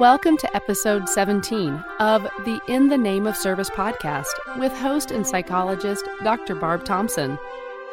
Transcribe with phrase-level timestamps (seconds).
[0.00, 5.24] Welcome to episode 17 of the In the Name of Service podcast with host and
[5.24, 6.56] psychologist Dr.
[6.56, 7.38] Barb Thompson.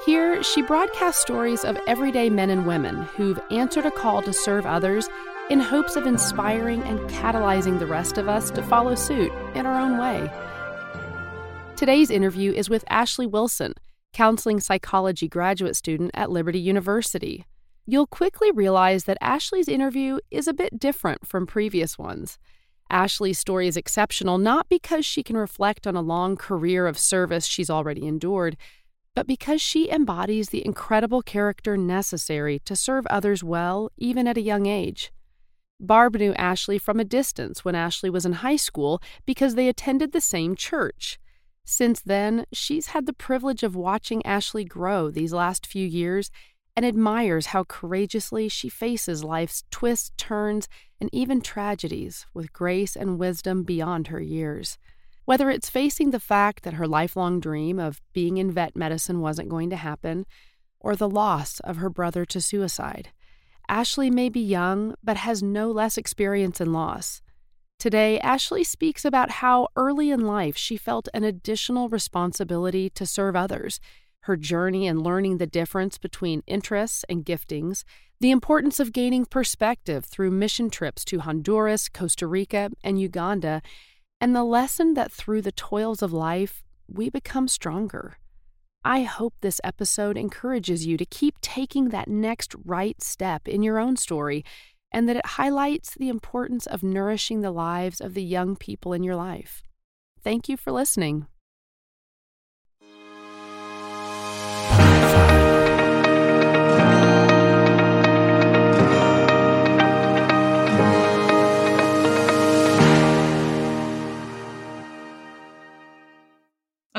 [0.04, 4.66] Here, she broadcasts stories of everyday men and women who've answered a call to serve
[4.66, 5.10] others
[5.52, 9.80] in hopes of inspiring and catalyzing the rest of us to follow suit in our
[9.80, 10.28] own way.
[11.76, 13.76] Today's interview is with Ashley Wilson,
[14.12, 17.46] counseling psychology graduate student at Liberty University.
[17.86, 22.38] You'll quickly realize that Ashley's interview is a bit different from previous ones.
[22.90, 27.46] Ashley's story is exceptional not because she can reflect on a long career of service
[27.46, 28.58] she's already endured,
[29.16, 34.42] but because she embodies the incredible character necessary to serve others well, even at a
[34.42, 35.12] young age.
[35.80, 40.12] Barb knew Ashley from a distance when Ashley was in high school because they attended
[40.12, 41.18] the same church.
[41.66, 46.30] Since then, she's had the privilege of watching Ashley grow these last few years
[46.76, 50.68] and admires how courageously she faces life's twists, turns,
[51.00, 54.78] and even tragedies with grace and wisdom beyond her years.
[55.26, 59.50] Whether it's facing the fact that her lifelong dream of being in vet medicine wasn't
[59.50, 60.26] going to happen,
[60.80, 63.10] or the loss of her brother to suicide,
[63.70, 67.22] Ashley may be young, but has no less experience in loss.
[67.80, 73.36] Today, Ashley speaks about how early in life she felt an additional responsibility to serve
[73.36, 73.80] others
[74.22, 77.84] her journey in learning the difference between interests and giftings,
[78.20, 83.62] the importance of gaining perspective through mission trips to Honduras, Costa Rica, and Uganda,
[84.20, 88.18] and the lesson that through the toils of life, we become stronger.
[88.84, 93.80] I hope this episode encourages you to keep taking that next right step in your
[93.80, 94.44] own story
[94.92, 99.04] and that it highlights the importance of nourishing the lives of the young people in
[99.04, 99.64] your life.
[100.24, 101.28] Thank you for listening.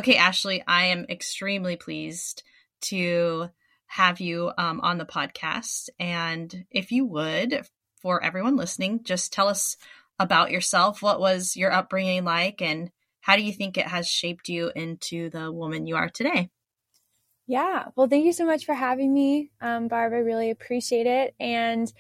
[0.03, 2.43] Okay, Ashley, I am extremely pleased
[2.81, 3.51] to
[3.87, 5.91] have you um, on the podcast.
[6.01, 7.65] And if you would,
[8.01, 9.77] for everyone listening, just tell us
[10.19, 11.03] about yourself.
[11.03, 12.91] What was your upbringing like, and
[13.21, 16.51] how do you think it has shaped you into the woman you are today?
[17.47, 20.13] Yeah, well, thank you so much for having me, um, Barb.
[20.15, 21.37] I really appreciate it.
[21.39, 21.93] And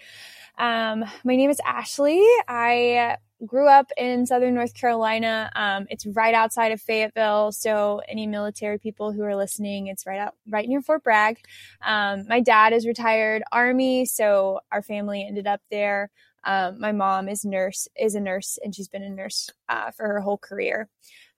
[0.59, 2.21] um, my name is Ashley.
[2.49, 5.51] I grew up in southern North Carolina.
[5.55, 7.53] Um, it's right outside of Fayetteville.
[7.53, 11.39] So any military people who are listening, it's right out right near Fort Bragg.
[11.85, 16.11] Um, my dad is retired Army, so our family ended up there.
[16.45, 20.07] Um, my mom is nurse is a nurse, and she's been a nurse uh, for
[20.07, 20.89] her whole career.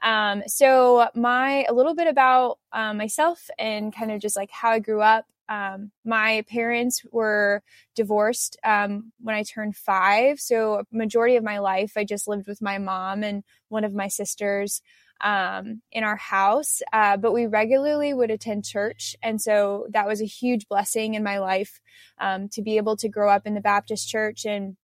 [0.02, 4.70] Um, so my a little bit about uh, myself and kind of just like how
[4.70, 5.26] I grew up.
[5.48, 7.62] Um, my parents were
[7.94, 10.40] divorced um, when I turned five.
[10.40, 14.08] So, majority of my life, I just lived with my mom and one of my
[14.08, 14.80] sisters
[15.20, 16.82] um, in our house.
[16.92, 19.16] Uh, but we regularly would attend church.
[19.22, 21.80] And so that was a huge blessing in my life
[22.18, 24.76] um, to be able to grow up in the Baptist church and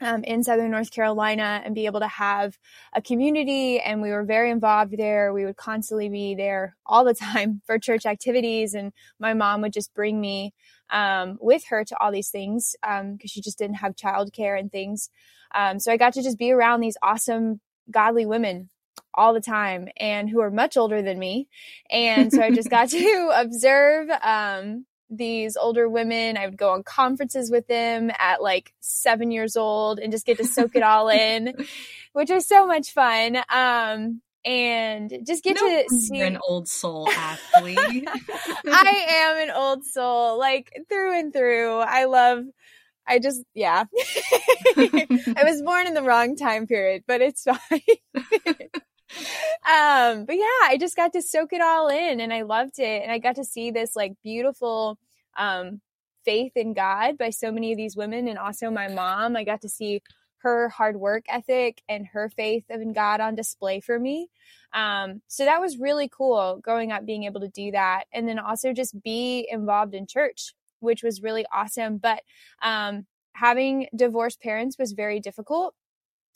[0.00, 2.58] um, in Southern North Carolina and be able to have
[2.92, 3.80] a community.
[3.80, 5.32] And we were very involved there.
[5.32, 8.74] We would constantly be there all the time for church activities.
[8.74, 10.52] And my mom would just bring me
[10.90, 14.70] um, with her to all these things because um, she just didn't have childcare and
[14.70, 15.10] things.
[15.54, 18.70] Um, so I got to just be around these awesome, godly women
[19.12, 21.48] all the time and who are much older than me.
[21.90, 26.36] And so I just got to observe um, these older women.
[26.36, 30.38] I would go on conferences with them at like seven years old and just get
[30.38, 31.54] to soak it all in,
[32.12, 33.38] which was so much fun.
[33.48, 37.76] Um, and just get no, to see an old soul, Ashley.
[37.78, 41.78] I am an old soul, like through and through.
[41.78, 42.44] I love.
[43.06, 43.84] I just, yeah.
[44.76, 47.80] I was born in the wrong time period, but it's fine
[49.66, 53.02] um, but yeah, I just got to soak it all in and I loved it.
[53.02, 54.98] And I got to see this like beautiful
[55.36, 55.80] um,
[56.24, 59.36] faith in God by so many of these women and also my mom.
[59.36, 60.02] I got to see
[60.38, 64.28] her hard work ethic and her faith in God on display for me.
[64.74, 68.04] Um, so that was really cool growing up, being able to do that.
[68.12, 71.96] And then also just be involved in church, which was really awesome.
[71.96, 72.22] But
[72.60, 75.74] um, having divorced parents was very difficult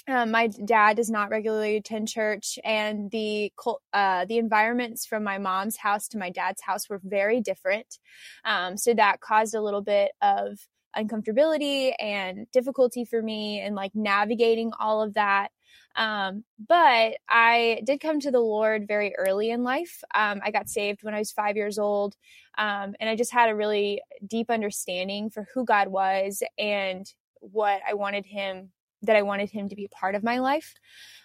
[0.08, 3.52] um, my dad does not regularly attend church, and the
[3.92, 7.98] uh, the environments from my mom's house to my dad's house were very different.
[8.44, 10.58] Um, so that caused a little bit of
[10.96, 15.48] uncomfortability and difficulty for me, and like navigating all of that.
[15.94, 20.02] Um, but I did come to the Lord very early in life.
[20.14, 22.14] Um, I got saved when I was five years old,
[22.56, 27.06] um, and I just had a really deep understanding for who God was and
[27.40, 28.70] what I wanted Him
[29.02, 30.74] that I wanted him to be part of my life.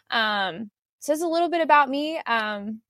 [0.09, 2.17] Um, so it's a little bit about me.
[2.25, 2.81] Um,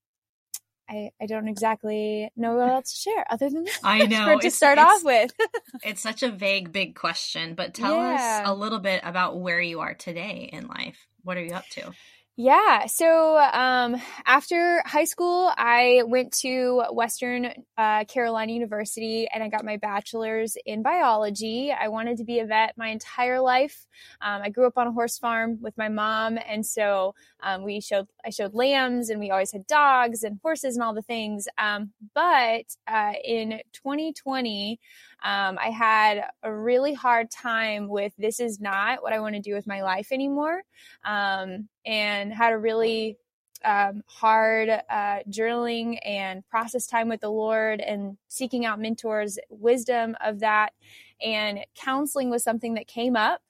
[0.90, 3.80] I, I don't exactly know what else to share other than that.
[3.84, 5.34] I know to start off with.
[5.84, 8.42] it's such a vague, big question, but tell yeah.
[8.44, 11.08] us a little bit about where you are today in life.
[11.24, 11.92] What are you up to?
[12.36, 12.88] Yeah.
[12.88, 13.96] So um,
[14.26, 20.58] after high school, I went to Western uh, Carolina University and I got my bachelor's
[20.66, 21.72] in biology.
[21.72, 23.86] I wanted to be a vet my entire life.
[24.20, 27.14] Um, I grew up on a horse farm with my mom, and so
[27.44, 30.96] um, we showed I showed lambs, and we always had dogs and horses and all
[30.96, 31.48] the things.
[31.60, 34.80] Um, but uh, in 2020.
[35.24, 39.42] Um, I had a really hard time with this is not what I want to
[39.42, 40.64] do with my life anymore,
[41.06, 43.18] um, and had a really
[43.64, 50.18] um, hard uh, journaling and process time with the Lord and seeking out mentors, wisdom
[50.22, 50.74] of that,
[51.22, 53.42] and counseling was something that came up.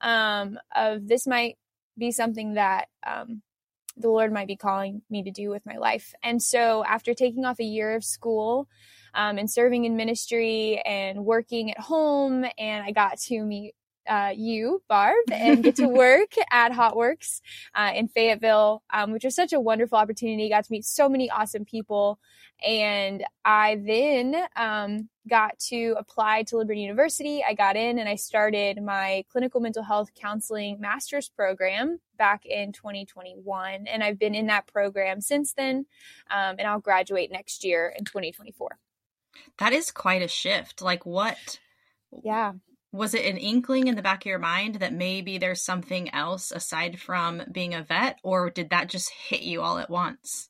[0.00, 1.58] Um, of this might
[1.96, 3.42] be something that um,
[3.96, 6.14] the Lord might be calling me to do with my life.
[6.22, 8.66] And so, after taking off a year of school,
[9.14, 12.44] um, and serving in ministry and working at home.
[12.58, 13.74] And I got to meet
[14.08, 17.40] uh, you, Barb, and get to work at HotWorks
[17.74, 20.48] uh, in Fayetteville, um, which was such a wonderful opportunity.
[20.48, 22.18] Got to meet so many awesome people.
[22.66, 27.42] And I then um, got to apply to Liberty University.
[27.46, 32.72] I got in and I started my clinical mental health counseling master's program back in
[32.72, 33.86] 2021.
[33.86, 35.86] And I've been in that program since then.
[36.30, 38.78] Um, and I'll graduate next year in 2024.
[39.58, 40.82] That is quite a shift.
[40.82, 41.58] Like what?
[42.22, 42.52] Yeah.
[42.92, 46.50] Was it an inkling in the back of your mind that maybe there's something else
[46.50, 50.48] aside from being a vet or did that just hit you all at once?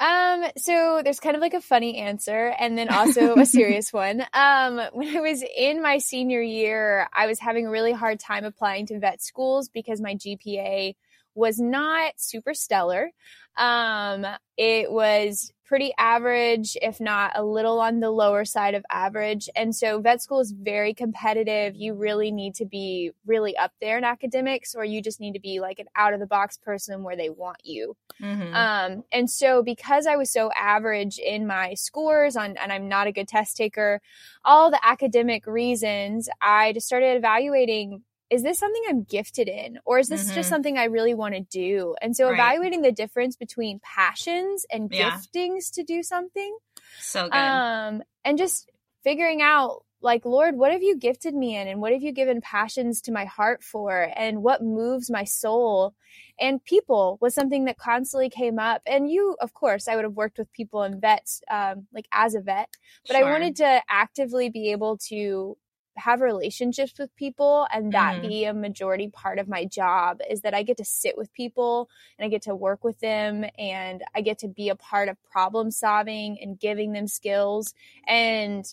[0.00, 4.22] Um, so there's kind of like a funny answer and then also a serious one.
[4.32, 8.44] Um, when I was in my senior year, I was having a really hard time
[8.44, 10.94] applying to vet schools because my GPA
[11.34, 13.10] was not super stellar.
[13.56, 14.26] Um,
[14.56, 19.50] it was pretty average, if not a little on the lower side of average.
[19.54, 21.76] And so vet school is very competitive.
[21.76, 25.40] You really need to be really up there in academics, or you just need to
[25.40, 27.94] be like an out of the box person where they want you.
[28.20, 28.54] Mm-hmm.
[28.54, 33.06] Um, and so because I was so average in my scores on, and I'm not
[33.06, 34.00] a good test taker,
[34.46, 39.98] all the academic reasons, I just started evaluating is this something I'm gifted in or
[39.98, 40.34] is this mm-hmm.
[40.34, 41.94] just something I really want to do?
[42.00, 42.34] And so right.
[42.34, 45.18] evaluating the difference between passions and yeah.
[45.18, 46.56] giftings to do something.
[47.00, 47.34] So good.
[47.34, 48.70] Um and just
[49.02, 52.40] figuring out like Lord, what have you gifted me in and what have you given
[52.40, 55.94] passions to my heart for and what moves my soul?
[56.38, 58.82] And people was something that constantly came up.
[58.86, 62.36] And you, of course, I would have worked with people and vets, um, like as
[62.36, 62.68] a vet,
[63.08, 63.26] but sure.
[63.26, 65.56] I wanted to actively be able to
[65.98, 68.28] have relationships with people and that mm-hmm.
[68.28, 71.88] be a majority part of my job is that I get to sit with people
[72.18, 75.16] and I get to work with them and I get to be a part of
[75.30, 77.74] problem solving and giving them skills
[78.06, 78.64] and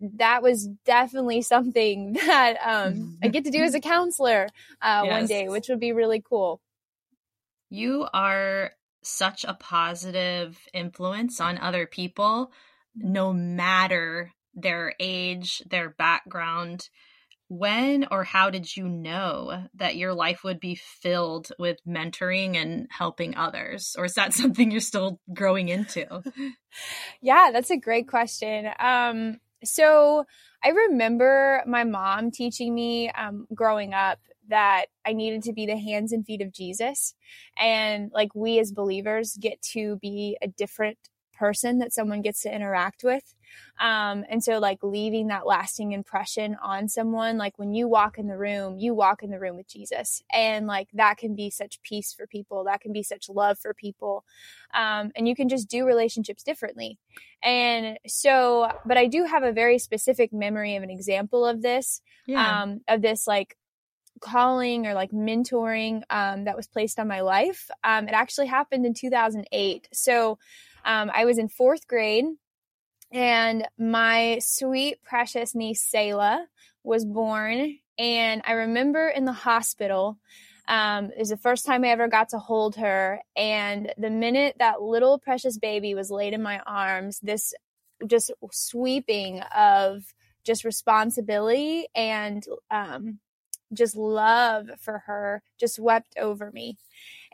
[0.00, 4.48] that was definitely something that um, I get to do as a counselor
[4.82, 5.10] uh, yes.
[5.10, 6.60] one day, which would be really cool.
[7.70, 8.72] You are
[9.02, 12.52] such a positive influence on other people,
[12.94, 16.88] no matter their age, their background.
[17.48, 22.88] When or how did you know that your life would be filled with mentoring and
[22.90, 23.94] helping others?
[23.98, 26.22] Or is that something you're still growing into?
[27.20, 28.68] yeah, that's a great question.
[28.78, 30.24] Um, so
[30.62, 35.76] I remember my mom teaching me um, growing up that I needed to be the
[35.76, 37.14] hands and feet of Jesus.
[37.58, 40.98] And like we as believers get to be a different
[41.34, 43.34] person that someone gets to interact with.
[43.80, 48.28] Um, and so like leaving that lasting impression on someone, like when you walk in
[48.28, 50.22] the room, you walk in the room with Jesus.
[50.32, 52.64] And like that can be such peace for people.
[52.64, 54.24] That can be such love for people.
[54.72, 56.98] Um, and you can just do relationships differently.
[57.42, 62.00] And so, but I do have a very specific memory of an example of this,
[62.26, 62.62] yeah.
[62.62, 63.56] um, of this like
[64.20, 67.70] calling or like mentoring um, that was placed on my life.
[67.82, 69.88] Um, it actually happened in 2008.
[69.92, 70.38] So
[70.84, 72.24] um, I was in fourth grade
[73.14, 76.46] and my sweet, precious niece, Selah,
[76.82, 77.78] was born.
[77.96, 80.18] And I remember in the hospital,
[80.66, 83.20] um, it was the first time I ever got to hold her.
[83.36, 87.54] And the minute that little precious baby was laid in my arms, this
[88.04, 90.02] just sweeping of
[90.42, 93.20] just responsibility and um,
[93.72, 96.76] just love for her just wept over me.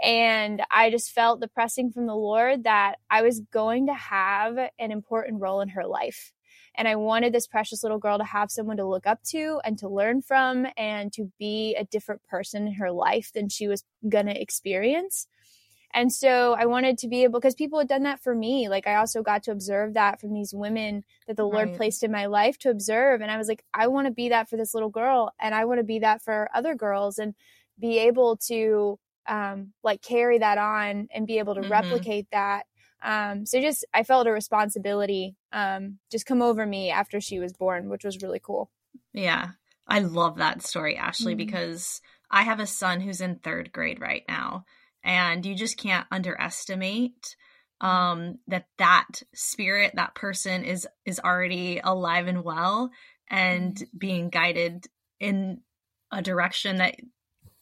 [0.02, 4.56] And I just felt the pressing from the Lord that I was going to have
[4.56, 6.32] an important role in her life.
[6.74, 9.76] And I wanted this precious little girl to have someone to look up to and
[9.78, 13.84] to learn from and to be a different person in her life than she was
[14.08, 15.26] going to experience.
[15.92, 18.68] And so I wanted to be able, because people had done that for me.
[18.68, 22.12] Like I also got to observe that from these women that the Lord placed in
[22.12, 23.20] my life to observe.
[23.20, 25.32] And I was like, I want to be that for this little girl.
[25.40, 27.34] And I want to be that for other girls and
[27.78, 31.72] be able to um, like carry that on and be able to mm-hmm.
[31.72, 32.66] replicate that.
[33.02, 37.52] Um, so just, I felt a responsibility um, just come over me after she was
[37.52, 38.70] born, which was really cool.
[39.12, 39.50] Yeah.
[39.88, 41.46] I love that story, Ashley, mm-hmm.
[41.46, 44.66] because I have a son who's in third grade right now
[45.02, 47.36] and you just can't underestimate
[47.80, 52.90] um that that spirit that person is is already alive and well
[53.28, 53.98] and mm-hmm.
[53.98, 54.86] being guided
[55.18, 55.60] in
[56.10, 56.96] a direction that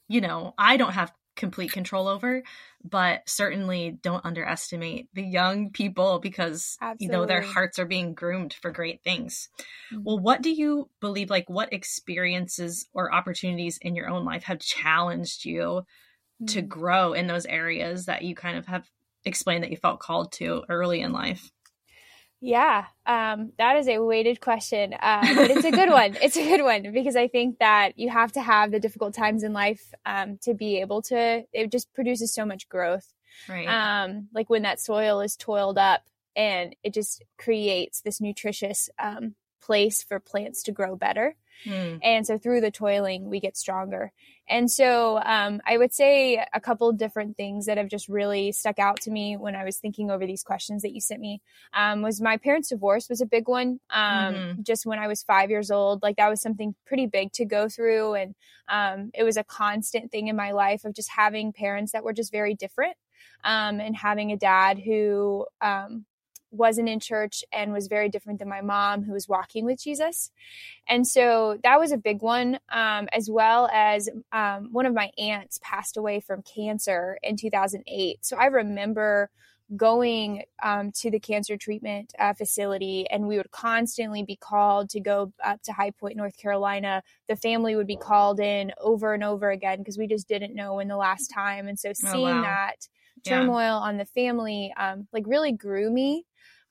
[0.09, 2.42] you know I don't have complete control over
[2.83, 7.07] but certainly don't underestimate the young people because Absolutely.
[7.07, 9.49] you know their hearts are being groomed for great things
[9.92, 10.02] mm-hmm.
[10.02, 14.59] well what do you believe like what experiences or opportunities in your own life have
[14.59, 15.83] challenged you
[16.47, 16.68] to mm.
[16.68, 18.88] grow in those areas that you kind of have
[19.25, 21.50] explained that you felt called to early in life?
[22.40, 26.16] Yeah, um, that is a weighted question, uh, but it's a good one.
[26.23, 29.42] It's a good one because I think that you have to have the difficult times
[29.42, 31.45] in life um, to be able to.
[31.52, 33.12] It just produces so much growth.
[33.49, 33.66] Right.
[33.66, 36.02] Um, like when that soil is toiled up,
[36.37, 39.35] and it just creates this nutritious um,
[39.68, 41.37] place for plants to grow better.
[41.66, 41.98] Mm.
[42.02, 44.12] And so through the toiling, we get stronger.
[44.48, 48.78] And so um, I would say a couple different things that have just really stuck
[48.78, 51.42] out to me when I was thinking over these questions that you sent me
[51.75, 53.78] um, was my parents' divorce was a big one.
[53.90, 54.62] Um, mm-hmm.
[54.62, 57.68] Just when I was five years old, like that was something pretty big to go
[57.68, 58.14] through.
[58.14, 58.34] And
[58.68, 62.14] um, it was a constant thing in my life of just having parents that were
[62.14, 62.96] just very different.
[63.44, 66.06] Um, and having a dad who um,
[66.50, 70.31] wasn't in church and was very different than my mom who was walking with jesus.
[70.88, 75.11] And so that was a big one um, as well as um, one of my
[75.19, 79.31] aunts passed away from cancer in 2008 so i remember
[79.76, 85.00] going um, to the cancer treatment uh, facility and we would constantly be called to
[85.00, 87.02] go up to high point north carolina.
[87.28, 90.75] The family would be called in over and over again because we just didn't know
[90.75, 91.69] when the last time.
[91.69, 92.43] And so oh, seeing oh, wow.
[92.43, 92.88] that
[93.25, 93.75] turmoil yeah.
[93.75, 96.25] on the family um, like really grew me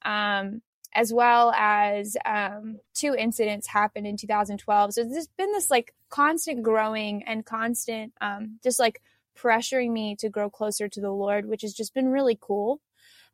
[0.07, 0.61] um,
[0.95, 4.93] as well as um, two incidents happened in 2012.
[4.93, 9.01] So there's been this like constant growing and constant um, just like
[9.37, 12.79] pressuring me to grow closer to the Lord, which has just been really cool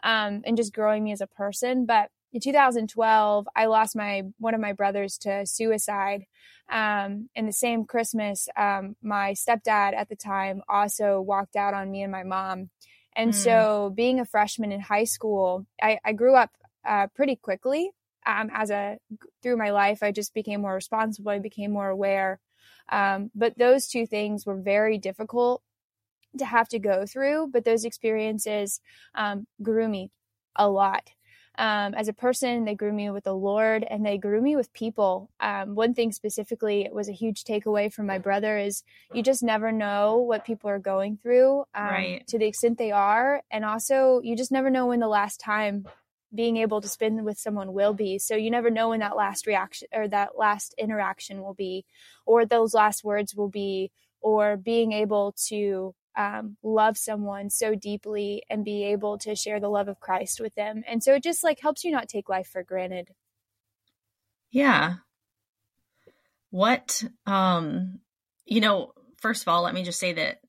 [0.03, 1.85] um, and just growing me as a person.
[1.85, 6.25] But in 2012, I lost my one of my brothers to suicide.
[6.69, 11.91] Um, and the same Christmas, um, my stepdad at the time also walked out on
[11.91, 12.71] me and my mom.
[13.15, 13.35] And mm.
[13.35, 16.49] so, being a freshman in high school, I, I grew up
[16.85, 17.91] uh, pretty quickly.
[18.25, 18.97] Um, as a
[19.41, 21.31] through my life, I just became more responsible.
[21.31, 22.39] I became more aware.
[22.89, 25.61] Um, but those two things were very difficult
[26.37, 27.49] to have to go through.
[27.51, 28.79] But those experiences
[29.15, 30.11] um, grew me
[30.55, 31.09] a lot.
[31.55, 34.73] Um, as a person, they grew me with the Lord and they grew me with
[34.73, 35.29] people.
[35.39, 39.71] Um, one thing specifically was a huge takeaway from my brother is you just never
[39.71, 42.27] know what people are going through um, right.
[42.27, 43.43] to the extent they are.
[43.51, 45.85] And also, you just never know when the last time
[46.33, 48.17] being able to spend with someone will be.
[48.17, 51.85] So you never know when that last reaction or that last interaction will be,
[52.25, 58.43] or those last words will be, or being able to um, love someone so deeply
[58.49, 60.83] and be able to share the love of Christ with them.
[60.87, 63.09] And so it just like helps you not take life for granted.
[64.51, 64.95] Yeah.
[66.49, 67.99] What, um,
[68.45, 70.39] you know, first of all, let me just say that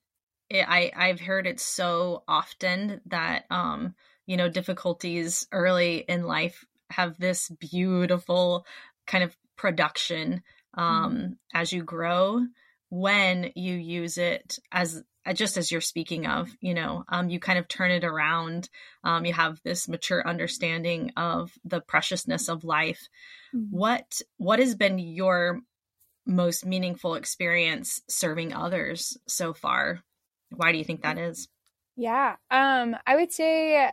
[0.51, 3.95] it, I, I've heard it so often that, um,
[4.27, 8.67] you know, difficulties early in life have this beautiful
[9.07, 10.43] kind of production
[10.75, 11.33] um, mm-hmm.
[11.53, 12.41] as you grow
[12.91, 17.41] when you use it as uh, just as you're speaking of you know um, you
[17.41, 18.69] kind of turn it around
[19.03, 23.09] um, you have this mature understanding of the preciousness of life
[23.55, 23.77] mm-hmm.
[23.77, 25.61] what what has been your
[26.27, 30.01] most meaningful experience serving others so far
[30.51, 31.49] why do you think that is
[31.97, 33.91] yeah um i would say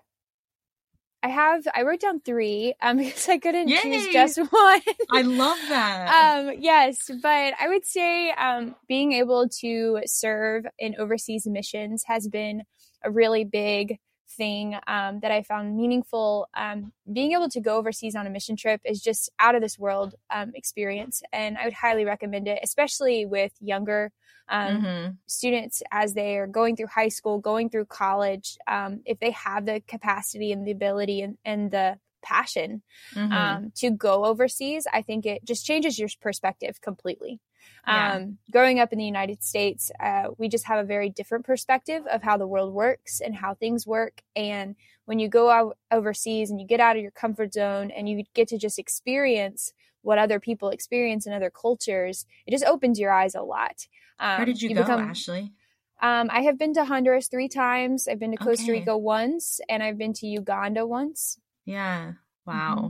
[1.23, 3.77] I have I wrote down three um because I couldn't Yay!
[3.81, 4.81] choose just one.
[5.11, 6.47] I love that.
[6.49, 12.27] um yes, but I would say um being able to serve in overseas missions has
[12.27, 12.63] been
[13.03, 13.99] a really big
[14.37, 16.49] thing um, that I found meaningful.
[16.55, 19.77] Um, being able to go overseas on a mission trip is just out of this
[19.77, 24.11] world um, experience, and I would highly recommend it, especially with younger
[24.49, 25.11] um, mm-hmm.
[25.27, 29.65] students as they are going through high school, going through college, um, if they have
[29.65, 32.81] the capacity and the ability and, and the passion
[33.15, 33.31] mm-hmm.
[33.31, 34.85] um, to go overseas.
[34.91, 37.39] I think it just changes your perspective completely.
[37.87, 38.13] Yeah.
[38.13, 42.03] Um, growing up in the United States, uh, we just have a very different perspective
[42.11, 44.21] of how the world works and how things work.
[44.35, 44.75] And
[45.05, 48.23] when you go out overseas and you get out of your comfort zone and you
[48.33, 53.11] get to just experience what other people experience in other cultures, it just opens your
[53.11, 53.87] eyes a lot.
[54.19, 55.53] Um, Where did you, you go, become, Ashley?
[56.01, 58.07] Um, I have been to Honduras three times.
[58.07, 58.79] I've been to Costa okay.
[58.79, 61.37] Rica once, and I've been to Uganda once.
[61.65, 62.13] Yeah.
[62.45, 62.75] Wow.
[62.75, 62.87] Mm-hmm.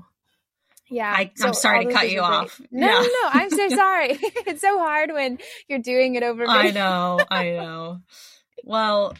[0.91, 1.11] Yeah.
[1.15, 2.59] I, am sorry to cut you off.
[2.71, 2.93] No, yeah.
[2.93, 3.29] no, no.
[3.31, 4.09] I'm so sorry.
[4.21, 6.49] it's so hard when you're doing it over me.
[6.49, 7.19] I know.
[7.29, 8.01] I know.
[8.63, 9.15] Well,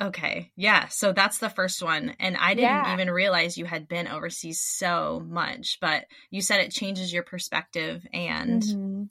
[0.00, 0.50] okay.
[0.56, 0.88] Yeah.
[0.88, 2.14] So that's the first one.
[2.18, 2.94] And I didn't yeah.
[2.94, 8.04] even realize you had been overseas so much, but you said it changes your perspective
[8.12, 8.62] and.
[8.62, 9.02] Mm-hmm.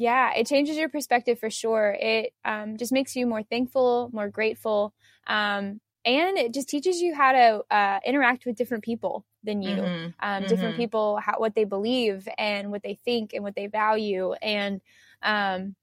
[0.00, 1.96] Yeah, it changes your perspective for sure.
[1.98, 4.94] It um, just makes you more thankful, more grateful.
[5.26, 9.76] Um, and it just teaches you how to uh, interact with different people than you
[9.76, 10.04] mm-hmm.
[10.20, 10.46] Um, mm-hmm.
[10.46, 14.80] different people how, what they believe and what they think and what they value and
[15.22, 15.74] um,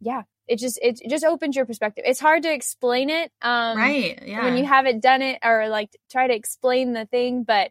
[0.00, 4.22] yeah it just it, just opens your perspective it's hard to explain it um, right
[4.26, 7.70] yeah when you haven't done it or like try to explain the thing but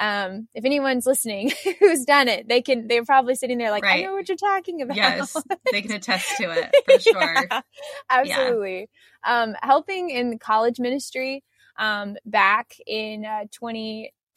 [0.00, 4.02] um, if anyone's listening who's done it, they can, they're probably sitting there like, right.
[4.02, 4.96] I know what you're talking about.
[4.96, 5.36] Yes.
[5.70, 7.46] They can attest to it for sure.
[7.50, 7.60] yeah,
[8.08, 8.88] absolutely.
[9.24, 9.42] Yeah.
[9.42, 11.44] Um, helping in college ministry,
[11.78, 13.44] um, back in uh,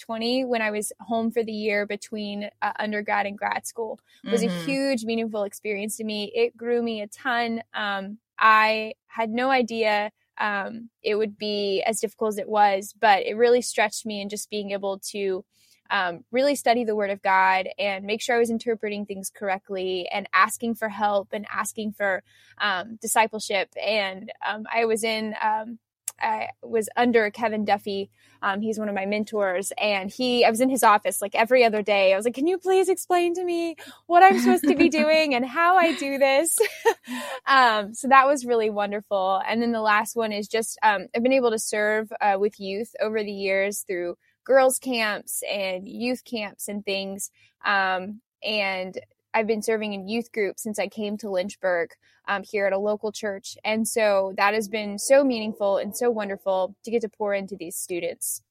[0.04, 4.42] 2020 when I was home for the year between uh, undergrad and grad school was
[4.42, 4.56] mm-hmm.
[4.56, 6.32] a huge, meaningful experience to me.
[6.34, 7.64] It grew me a ton.
[7.74, 13.26] Um, I had no idea um, it would be as difficult as it was, but
[13.26, 15.46] it really stretched me in just being able to
[15.90, 20.08] um, really study the Word of God and make sure I was interpreting things correctly
[20.12, 22.24] and asking for help and asking for
[22.60, 23.70] um, discipleship.
[23.82, 25.78] And um, I was in um,
[26.20, 28.10] I was under Kevin Duffy.
[28.42, 31.64] Um, he's one of my mentors, and he I was in his office like every
[31.64, 32.14] other day.
[32.14, 33.76] I was like, "Can you please explain to me
[34.08, 36.58] what I'm supposed to be doing and how I do this?"
[37.48, 39.42] um, so that was really wonderful.
[39.48, 42.60] And then the last one is just um, I've been able to serve uh, with
[42.60, 47.32] youth over the years through girls camps and youth camps and things.
[47.66, 49.00] Um, and
[49.34, 51.92] I've been serving in youth groups since I came to Lynchburg
[52.28, 53.58] um, here at a local church.
[53.64, 57.56] And so that has been so meaningful and so wonderful to get to pour into
[57.56, 58.42] these students.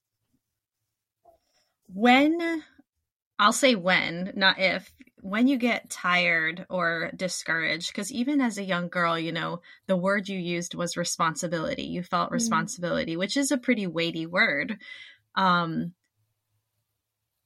[1.92, 2.62] When,
[3.38, 8.64] I'll say when, not if, when you get tired or discouraged, because even as a
[8.64, 11.84] young girl, you know, the word you used was responsibility.
[11.84, 12.34] You felt mm-hmm.
[12.34, 13.20] responsibility, mm-hmm.
[13.20, 14.78] which is a pretty weighty word.
[15.36, 15.92] Um,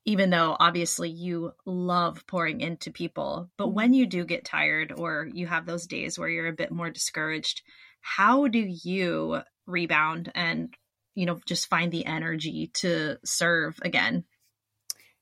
[0.07, 3.51] even though obviously you love pouring into people.
[3.59, 6.71] But when you do get tired or you have those days where you're a bit
[6.71, 7.63] more discouraged,
[8.01, 10.73] how do you rebound and,
[11.17, 14.25] you know, just find the energy to serve again?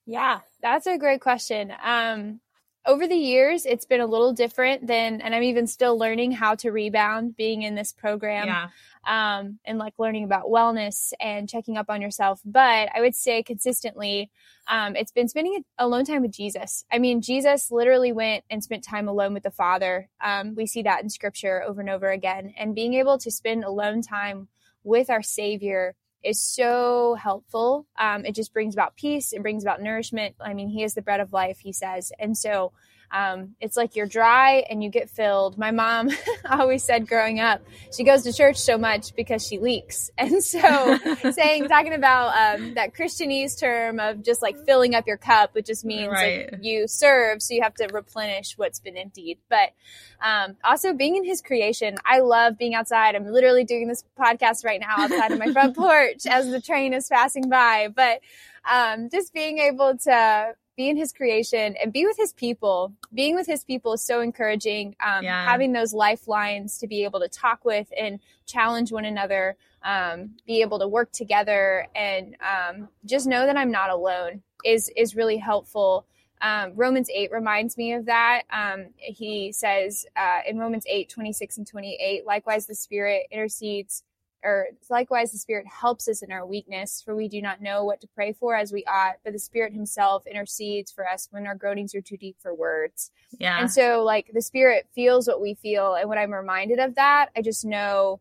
[0.04, 1.72] Yeah, that's a great question.
[1.82, 2.40] Um,
[2.86, 6.54] over the years, it's been a little different than, and I'm even still learning how
[6.56, 8.46] to rebound being in this program.
[8.46, 8.68] Yeah
[9.06, 12.40] um, and like learning about wellness and checking up on yourself.
[12.44, 14.30] But I would say consistently,
[14.66, 16.84] um, it's been spending alone time with Jesus.
[16.90, 20.08] I mean, Jesus literally went and spent time alone with the Father.
[20.20, 22.54] Um, we see that in scripture over and over again.
[22.56, 24.48] And being able to spend alone time
[24.82, 25.94] with our Savior
[26.24, 27.86] is so helpful.
[27.98, 29.32] Um, it just brings about peace.
[29.32, 30.34] It brings about nourishment.
[30.40, 32.12] I mean, He is the bread of life, He says.
[32.18, 32.72] And so
[33.14, 35.56] um, it's like you're dry and you get filled.
[35.56, 36.10] My mom
[36.50, 37.62] always said growing up,
[37.96, 40.10] she goes to church so much because she leaks.
[40.24, 40.98] And so,
[41.32, 45.66] saying, talking about um, that Christianese term of just like filling up your cup, which
[45.66, 46.50] just means right.
[46.50, 49.38] like you serve, so you have to replenish what's been emptied.
[49.50, 49.74] But
[50.22, 53.14] um, also being in his creation, I love being outside.
[53.14, 56.94] I'm literally doing this podcast right now outside of my front porch as the train
[56.94, 57.88] is passing by.
[57.94, 58.20] But
[58.64, 62.92] um, just being able to be in his creation and be with his people.
[63.12, 64.96] Being with his people is so encouraging.
[65.04, 65.44] Um, yeah.
[65.44, 70.62] Having those lifelines to be able to talk with and challenge one another, um, be
[70.62, 75.36] able to work together, and um, just know that I'm not alone is is really
[75.36, 76.06] helpful.
[76.40, 78.42] Um, Romans 8 reminds me of that.
[78.50, 84.02] Um, he says uh, in Romans 8, 26 and 28, likewise, the Spirit intercedes
[84.44, 88.00] or likewise the spirit helps us in our weakness for we do not know what
[88.00, 91.54] to pray for as we ought but the spirit himself intercedes for us when our
[91.54, 93.10] groanings are too deep for words.
[93.38, 93.58] Yeah.
[93.58, 97.30] And so like the spirit feels what we feel and when i'm reminded of that
[97.36, 98.20] i just know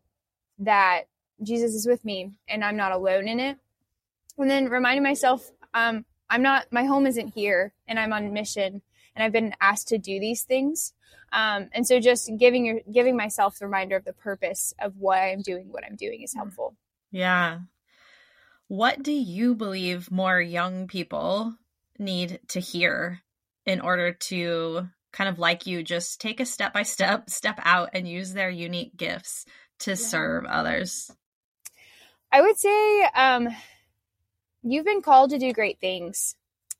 [0.58, 1.02] that
[1.42, 3.58] jesus is with me and i'm not alone in it.
[4.38, 8.82] And then reminding myself um i'm not my home isn't here and i'm on mission
[9.14, 10.92] and i've been asked to do these things
[11.34, 15.32] um, and so just giving your giving myself the reminder of the purpose of why
[15.32, 16.76] I'm doing what I'm doing is helpful.
[17.10, 17.58] Yeah.
[18.68, 21.54] what do you believe more young people
[21.98, 23.20] need to hear
[23.66, 27.90] in order to kind of like you just take a step by step step out
[27.92, 29.44] and use their unique gifts
[29.80, 29.96] to yeah.
[29.96, 31.10] serve others
[32.32, 33.48] i would say um
[34.64, 36.34] you've been called to do great things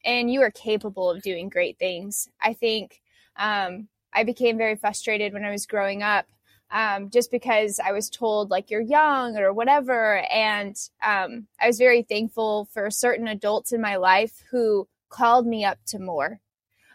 [0.04, 3.00] and you are capable of doing great things i think
[3.36, 6.26] um i became very frustrated when i was growing up
[6.70, 10.18] um, just because I was told like you're young or whatever.
[10.30, 15.64] And um, I was very thankful for certain adults in my life who called me
[15.64, 16.40] up to more.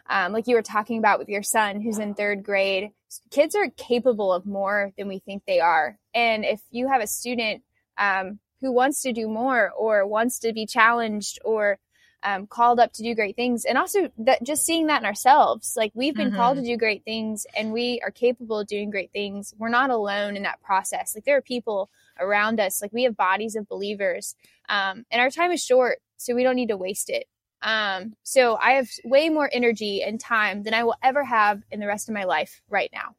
[0.08, 2.90] Um, like you were talking about with your son who's in third grade,
[3.30, 5.98] kids are capable of more than we think they are.
[6.14, 7.62] And if you have a student
[7.96, 11.78] um, who wants to do more or wants to be challenged or
[12.22, 15.74] um, called up to do great things and also that just seeing that in ourselves
[15.76, 16.36] like we've been mm-hmm.
[16.36, 19.90] called to do great things and we are capable of doing great things we're not
[19.90, 23.68] alone in that process like there are people around us like we have bodies of
[23.68, 24.34] believers
[24.68, 27.26] um, and our time is short so we don't need to waste it
[27.62, 31.80] um, so i have way more energy and time than i will ever have in
[31.80, 33.14] the rest of my life right now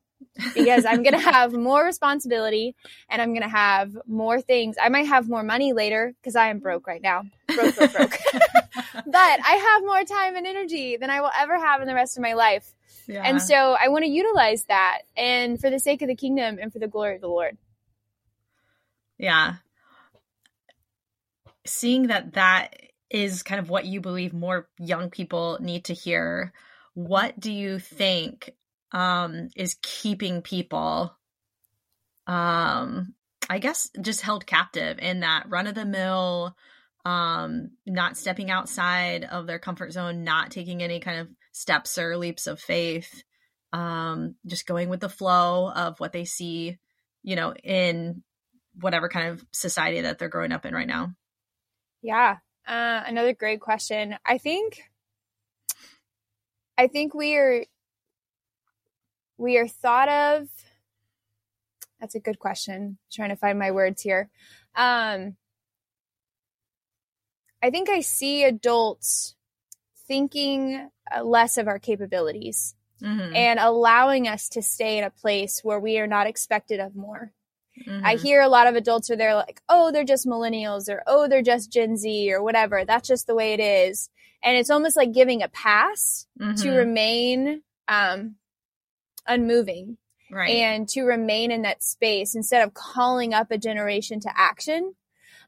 [0.54, 2.76] because I'm going to have more responsibility
[3.10, 4.76] and I'm going to have more things.
[4.82, 7.24] I might have more money later because I am broke right now.
[7.48, 8.18] Broke, broke, broke.
[8.74, 12.18] but I have more time and energy than I will ever have in the rest
[12.18, 12.74] of my life.
[13.08, 13.24] Yeah.
[13.24, 16.72] And so I want to utilize that and for the sake of the kingdom and
[16.72, 17.58] for the glory of the Lord.
[19.18, 19.56] Yeah.
[21.66, 22.76] Seeing that that
[23.10, 26.54] is kind of what you believe more young people need to hear,
[26.94, 28.52] what do you think
[28.92, 31.16] um, is keeping people,
[32.28, 33.14] um,
[33.50, 36.56] I guess, just held captive in that run of the mill,
[37.06, 42.18] um, not stepping outside of their comfort zone, not taking any kind of steps or
[42.18, 43.24] leaps of faith,
[43.74, 46.78] um, just going with the flow of what they see,
[47.24, 48.24] you know, in
[48.80, 51.14] whatever kind of society that they're growing up in right now.
[52.02, 52.38] Yeah.
[52.68, 54.16] Uh, another great question.
[54.26, 54.84] I think
[56.78, 57.66] I think we are
[59.38, 60.48] we are thought of
[62.00, 64.30] that's a good question I'm trying to find my words here
[64.76, 65.36] um,
[67.62, 69.36] i think i see adults
[70.08, 73.36] thinking uh, less of our capabilities mm-hmm.
[73.36, 77.32] and allowing us to stay in a place where we are not expected of more
[77.88, 78.06] mm-hmm.
[78.06, 81.28] i hear a lot of adults are there like oh they're just millennials or oh
[81.28, 84.10] they're just gen z or whatever that's just the way it is
[84.44, 86.56] and it's almost like giving a pass mm-hmm.
[86.56, 88.36] to remain um,
[89.28, 89.98] unmoving
[90.32, 90.50] right.
[90.50, 94.96] and to remain in that space instead of calling up a generation to action.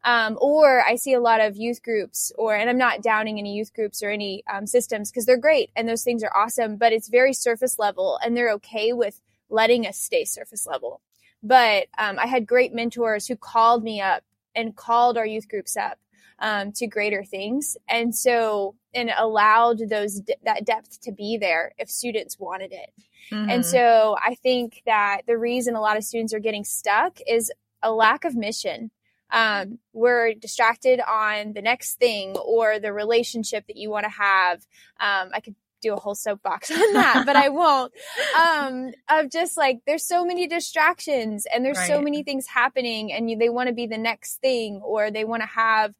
[0.05, 3.55] Um, or I see a lot of youth groups, or, and I'm not downing any
[3.55, 6.91] youth groups or any um, systems because they're great and those things are awesome, but
[6.91, 10.99] it's very surface level and they're okay with letting us stay surface level.
[11.41, 14.23] But um, I had great mentors who called me up
[14.55, 15.99] and called our youth groups up
[16.39, 21.89] um, to greater things, and so and allowed those that depth to be there if
[21.89, 22.91] students wanted it.
[23.31, 23.49] Mm-hmm.
[23.49, 27.51] And so I think that the reason a lot of students are getting stuck is
[27.81, 28.91] a lack of mission.
[29.33, 34.59] Um, we're distracted on the next thing or the relationship that you want to have.
[34.99, 37.91] Um, I could do a whole soapbox on that, but I won't.
[38.39, 41.87] Um, of just like there's so many distractions and there's right.
[41.87, 45.25] so many things happening, and you, they want to be the next thing or they
[45.25, 45.93] want to have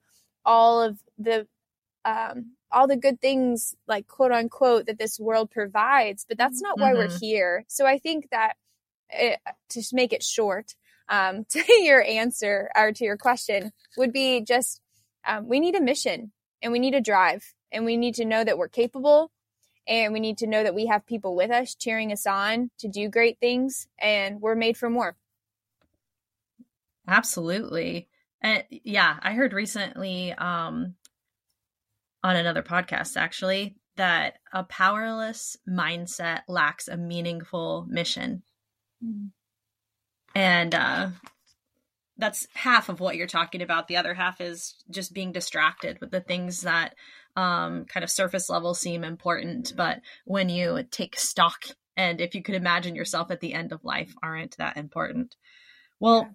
[0.46, 1.48] all of the
[2.06, 6.80] um, all the good things like quote unquote that this world provides but that's not
[6.80, 7.00] why mm-hmm.
[7.00, 8.54] we're here so i think that
[9.10, 10.76] it, to make it short
[11.10, 14.82] um, to your answer or to your question would be just
[15.26, 18.44] um, we need a mission and we need a drive and we need to know
[18.44, 19.32] that we're capable
[19.88, 22.88] and we need to know that we have people with us cheering us on to
[22.88, 25.16] do great things and we're made for more
[27.08, 28.08] absolutely
[28.42, 30.96] and yeah i heard recently um
[32.24, 38.44] on another podcast actually that a powerless mindset lacks a meaningful mission.
[39.04, 39.28] Mm-hmm.
[40.36, 41.10] And uh,
[42.18, 43.88] that's half of what you're talking about.
[43.88, 46.96] The other half is just being distracted with the things that
[47.36, 51.64] um, kind of surface level seem important, but when you take stock
[51.98, 55.36] and if you could imagine yourself at the end of life, aren't that important.
[56.00, 56.30] Well,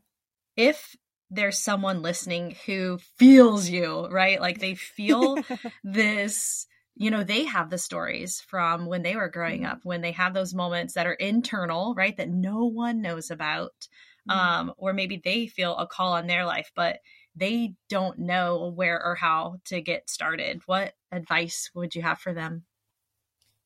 [0.57, 0.69] yeah.
[0.71, 0.97] if
[1.31, 4.41] there's someone listening who feels you, right?
[4.41, 5.39] Like they feel
[5.85, 6.67] this,
[6.99, 9.71] you know, they have the stories from when they were growing mm-hmm.
[9.71, 12.17] up, when they have those moments that are internal, right?
[12.17, 13.73] That no one knows about.
[14.29, 14.39] Mm-hmm.
[14.39, 16.99] Um, or maybe they feel a call on their life, but
[17.37, 20.61] they don't know where or how to get started.
[20.67, 22.65] What advice would you have for them?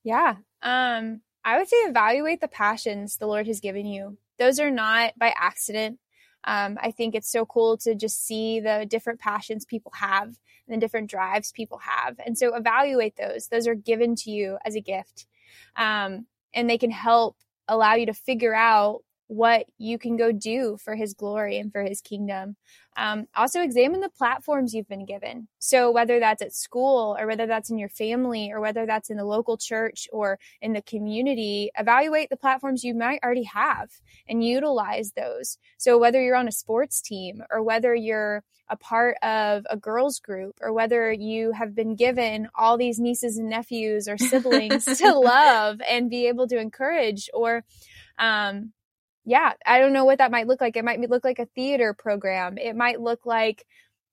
[0.04, 0.36] Yeah.
[0.62, 4.18] Um, I would say evaluate the passions the Lord has given you.
[4.38, 5.98] Those are not by accident
[6.44, 10.28] Um, I think it's so cool to just see the different passions people have
[10.66, 12.16] and the different drives people have.
[12.24, 13.48] And so evaluate those.
[13.48, 15.26] Those are given to you as a gift.
[15.76, 17.36] Um, and they can help
[17.68, 19.02] allow you to figure out
[19.32, 22.54] what you can go do for his glory and for his kingdom.
[22.98, 25.48] Um, also, examine the platforms you've been given.
[25.58, 29.16] So, whether that's at school or whether that's in your family or whether that's in
[29.16, 33.88] the local church or in the community, evaluate the platforms you might already have
[34.28, 35.56] and utilize those.
[35.78, 40.18] So, whether you're on a sports team or whether you're a part of a girls
[40.18, 45.14] group or whether you have been given all these nieces and nephews or siblings to
[45.14, 47.64] love and be able to encourage or
[48.18, 48.72] um,
[49.24, 50.76] yeah, I don't know what that might look like.
[50.76, 52.58] It might look like a theater program.
[52.58, 53.64] It might look like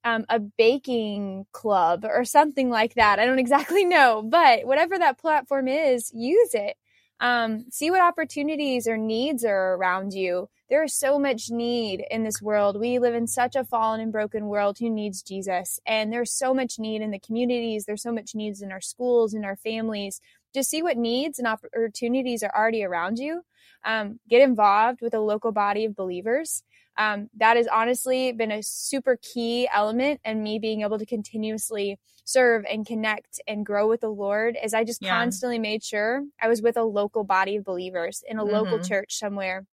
[0.04, 3.20] um, a baking club or something like that.
[3.20, 6.78] I don't exactly know, but whatever that platform is, use it.
[7.22, 10.48] Um, see what opportunities or needs are around you.
[10.70, 12.80] There is so much need in this world.
[12.80, 15.80] We live in such a fallen and broken world who needs Jesus.
[15.86, 17.86] And there's so much need in the communities.
[17.86, 20.22] There's so much needs in our schools, in our families.
[20.54, 23.42] Just see what needs and opportunities are already around you
[23.86, 26.64] um, get involved with a local body of believers.
[26.98, 31.98] Um, that has honestly been a super key element in me being able to continuously
[32.26, 35.18] serve and connect and grow with the Lord is I just yeah.
[35.18, 38.54] constantly made sure I was with a local body of believers in a mm-hmm.
[38.54, 39.66] local church somewhere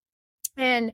[0.57, 0.93] and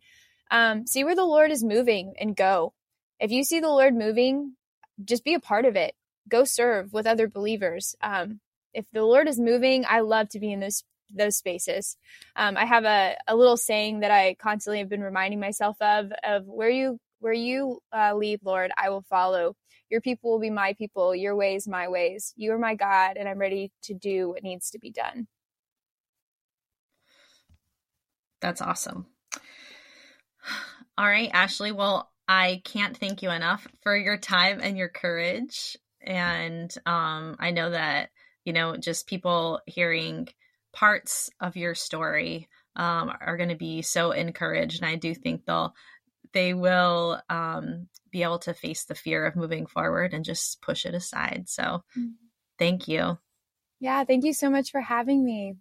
[0.50, 2.72] um, see where the Lord is moving and go.
[3.20, 4.56] If you see the Lord moving,
[5.04, 5.94] just be a part of it.
[6.28, 7.94] Go serve with other believers.
[8.00, 8.40] Um,
[8.74, 10.82] if the Lord is moving, I love to be in those
[11.14, 11.96] those spaces.
[12.36, 16.12] Um, I have a, a little saying that I constantly have been reminding myself of
[16.24, 19.54] of where you where you uh, lead, Lord, I will follow.
[19.88, 21.14] Your people will be my people.
[21.14, 22.32] Your ways, my ways.
[22.36, 25.28] You are my God, and I'm ready to do what needs to be done.
[28.40, 29.06] That's awesome.
[30.98, 31.72] All right, Ashley.
[31.72, 35.76] Well, I can't thank you enough for your time and your courage.
[36.00, 38.10] And um, I know that,
[38.44, 40.28] you know, just people hearing
[40.72, 45.44] parts of your story um, are going to be so encouraged and i do think
[45.44, 45.74] they'll
[46.32, 50.84] they will um, be able to face the fear of moving forward and just push
[50.84, 51.44] it aside.
[51.46, 52.08] So mm-hmm.
[52.58, 53.18] thank you.
[53.80, 55.56] Yeah thank you so much for having me